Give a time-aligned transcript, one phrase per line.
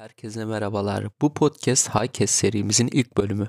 [0.00, 1.06] Herkese merhabalar.
[1.20, 3.48] Bu podcast Highcast serimizin ilk bölümü.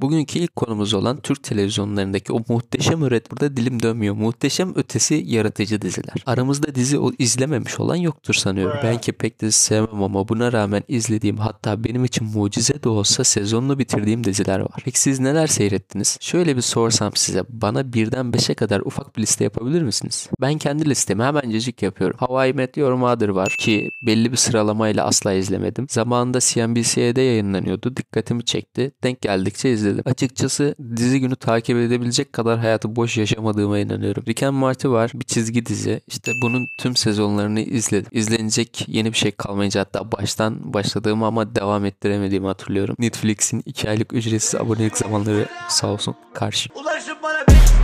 [0.00, 4.14] Bugünkü ilk konumuz olan Türk televizyonlarındaki o muhteşem üret burada dilim dönmüyor.
[4.14, 6.14] Muhteşem ötesi yaratıcı diziler.
[6.26, 8.78] Aramızda dizi izlememiş olan yoktur sanıyorum.
[8.82, 13.24] Ben ki pek dizi sevmem ama buna rağmen izlediğim hatta benim için mucize de olsa
[13.24, 14.82] sezonunu bitirdiğim diziler var.
[14.84, 16.18] Peki siz neler seyrettiniz?
[16.20, 20.28] Şöyle bir sorsam size bana birden beşe kadar ufak bir liste yapabilir misiniz?
[20.40, 22.16] Ben kendi listemi hemencecik yapıyorum.
[22.20, 25.86] Hawaii Meteor Mother var ki belli bir sıralamayla asla izlemedim.
[25.90, 27.96] Zamanında CNBC'de yayınlanıyordu.
[27.96, 28.92] Dikkatimi çekti.
[29.02, 29.22] Denk
[29.56, 30.02] geldikçe izledim.
[30.06, 34.24] Açıkçası dizi günü takip edebilecek kadar hayatı boş yaşamadığıma inanıyorum.
[34.28, 35.10] Rick and Morty var.
[35.14, 36.00] Bir çizgi dizi.
[36.06, 38.10] İşte bunun tüm sezonlarını izledim.
[38.12, 42.96] İzlenecek yeni bir şey kalmayınca hatta baştan başladığımı ama devam ettiremediğimi hatırlıyorum.
[42.98, 46.70] Netflix'in 2 aylık ücretsiz abonelik zamanları sağ olsun karşı.
[46.74, 47.75] Ulaşın bana 5 minik, 5 minik.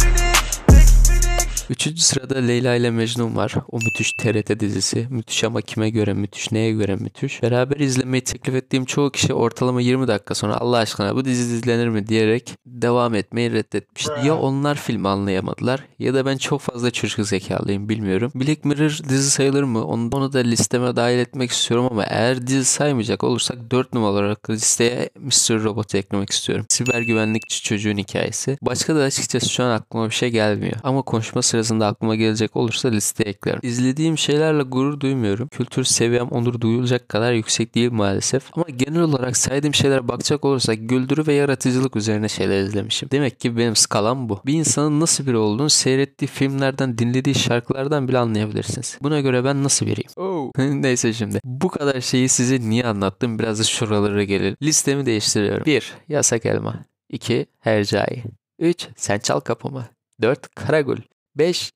[1.73, 3.55] Üçüncü sırada Leyla ile Mecnun var.
[3.71, 5.07] O müthiş TRT dizisi.
[5.11, 7.43] Müthiş ama kime göre müthiş, neye göre müthiş.
[7.43, 11.89] Beraber izlemeyi teklif ettiğim çoğu kişi ortalama 20 dakika sonra Allah aşkına bu dizi izlenir
[11.89, 14.13] mi diyerek devam etmeyi reddetmişti.
[14.25, 18.33] Ya onlar film anlayamadılar ya da ben çok fazla çocuk zekalıyım bilmiyorum.
[18.35, 19.85] Black Mirror dizi sayılır mı?
[19.85, 24.51] Onu, onu da listeme dahil etmek istiyorum ama eğer dizi saymayacak olursak 4 numara olarak
[24.51, 25.65] listeye Mr.
[25.65, 26.67] Robot'u eklemek istiyorum.
[26.69, 28.59] Siber güvenlikçi çocuğun hikayesi.
[28.63, 30.77] Başka da açıkçası şu an aklıma bir şey gelmiyor.
[30.83, 33.61] Ama konuşma sırasında aklıma gelecek olursa listeye eklerim.
[33.63, 35.49] İzlediğim şeylerle gurur duymuyorum.
[35.49, 38.43] Kültür seviyem onur duyulacak kadar yüksek değil maalesef.
[38.53, 43.09] Ama genel olarak saydığım şeylere bakacak olursak güldürü ve yaratıcılık üzerine şeyler izlemişim.
[43.13, 44.41] Demek ki benim skalam bu.
[44.47, 48.99] Bir insanın nasıl biri olduğunu seyrettiği filmlerden, dinlediği şarkılardan bile anlayabilirsiniz.
[49.03, 50.83] Buna göre ben nasıl biriyim?
[50.83, 51.41] Neyse şimdi.
[51.45, 53.39] Bu kadar şeyi size niye anlattım?
[53.39, 54.57] Biraz da şuralara gelelim.
[54.63, 55.67] Listemi değiştiriyorum.
[55.67, 55.93] 1.
[56.09, 56.85] Yasak elma.
[57.09, 57.47] 2.
[57.61, 58.23] Hercai.
[58.59, 58.89] 3.
[58.97, 59.87] Sen çal kapımı.
[60.23, 60.55] 4.
[60.55, 60.99] Karagül.
[61.37, 61.73] 5.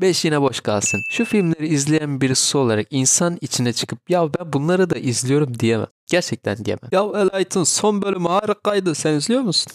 [0.00, 1.00] 5 yine boş kalsın.
[1.10, 5.86] Şu filmleri izleyen birisi olarak insan içine çıkıp ya ben bunları da izliyorum diyemem.
[6.06, 6.88] Gerçekten diyemem.
[6.92, 8.94] Ya Elight'ın son bölümü harikaydı.
[8.94, 9.72] Sen izliyor musun?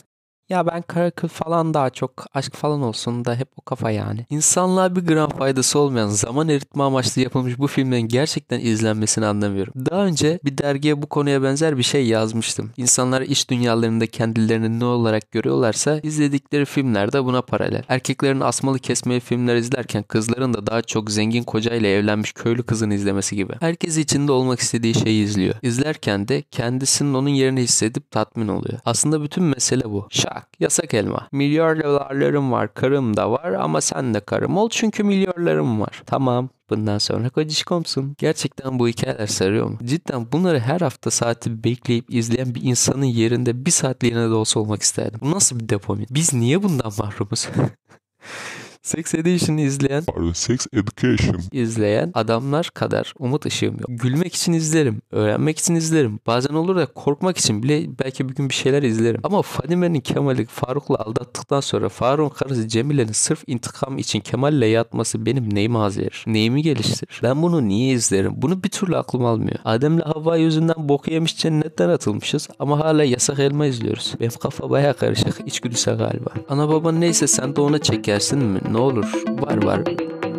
[0.49, 4.25] Ya ben Karakül falan daha çok aşk falan olsun da hep o kafa yani.
[4.29, 9.73] İnsanlığa bir gram faydası olmayan zaman eritme amaçlı yapılmış bu filmlerin gerçekten izlenmesini anlamıyorum.
[9.75, 12.71] Daha önce bir dergiye bu konuya benzer bir şey yazmıştım.
[12.77, 17.83] İnsanlar iş dünyalarında kendilerini ne olarak görüyorlarsa izledikleri filmler de buna paralel.
[17.87, 23.35] Erkeklerin asmalı kesmeli filmler izlerken kızların da daha çok zengin kocayla evlenmiş köylü kızını izlemesi
[23.35, 23.53] gibi.
[23.59, 25.55] Herkes içinde olmak istediği şeyi izliyor.
[25.61, 28.79] İzlerken de kendisinin onun yerini hissedip tatmin oluyor.
[28.85, 30.07] Aslında bütün mesele bu.
[30.39, 31.27] Şak, yasak elma.
[31.31, 36.03] Milyar dolarlarım var, karım da var ama sen de karım ol çünkü milyarlarım var.
[36.05, 38.15] Tamam, Bundan sonra kocişkomsun.
[38.17, 39.77] Gerçekten bu hikayeler sarıyor mu?
[39.83, 44.81] Cidden bunları her hafta saati bekleyip izleyen bir insanın yerinde bir saatliğine de olsa olmak
[44.81, 45.19] isterdim.
[45.23, 46.07] Bu nasıl bir dopamin?
[46.09, 47.47] Biz niye bundan mahrumuz?
[48.89, 51.41] Sex Education'ı izleyen Pardon, Sex Education.
[51.51, 53.85] izleyen adamlar kadar umut ışığım yok.
[53.87, 56.19] Gülmek için izlerim, öğrenmek için izlerim.
[56.27, 59.21] Bazen olur da korkmak için bile belki bir gün bir şeyler izlerim.
[59.23, 65.55] Ama Fadime'nin Kemal'i Faruk'la aldattıktan sonra Faruk'un karısı Cemile'nin sırf intikam için Kemal'le yatması benim
[65.55, 66.23] neyimi haz verir?
[66.27, 67.19] Neyimi geliştirir?
[67.23, 68.33] Ben bunu niye izlerim?
[68.35, 69.59] Bunu bir türlü aklım almıyor.
[69.65, 74.13] Adem'le Havva yüzünden bok yemiş cennetten atılmışız ama hala yasak elma izliyoruz.
[74.19, 75.35] Benim kafa baya karışık.
[75.45, 76.29] İçgüdüsel galiba.
[76.49, 78.59] Ana baban neyse sen de ona çekersin mi?
[78.71, 79.05] Ne olur?
[79.27, 79.81] Var var.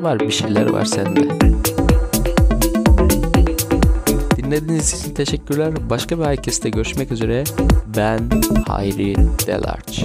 [0.02, 1.20] Var bir şeyler var sende.
[4.36, 5.72] Dinlediğiniz için teşekkürler.
[5.90, 7.44] Başka bir herkeste görüşmek üzere.
[7.96, 8.30] Ben
[8.66, 10.04] Hayri Delarç.